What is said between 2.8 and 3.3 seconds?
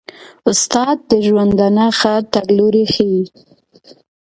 ښيي.